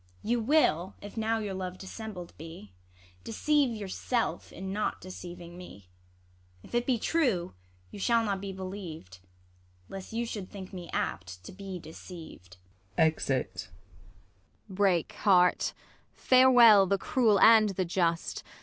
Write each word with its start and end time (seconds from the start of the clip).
You 0.23 0.39
will, 0.39 0.95
if 0.99 1.15
now 1.15 1.37
your 1.37 1.53
love 1.53 1.77
dissembled 1.77 2.35
be, 2.35 2.73
Deceive 3.23 3.75
yourself 3.75 4.51
in 4.51 4.73
not 4.73 4.99
deceiving 4.99 5.55
me. 5.55 5.89
If 6.63 6.73
it 6.73 6.87
be 6.87 6.97
true, 6.97 7.53
you 7.91 7.99
shall 7.99 8.25
not 8.25 8.41
be 8.41 8.51
believ'd. 8.51 9.19
Lest 9.89 10.11
you 10.11 10.25
should 10.25 10.49
think 10.49 10.73
me 10.73 10.89
apt 10.91 11.43
to 11.43 11.51
be 11.51 11.77
deceiv'd. 11.79 12.57
[Exit. 12.97 13.67
Ano. 14.67 14.75
Break 14.75 15.13
heart! 15.17 15.71
farewell 16.11 16.87
the 16.87 16.97
cruel 16.97 17.39
and 17.39 17.69
the 17.69 17.85
just 17.85 18.41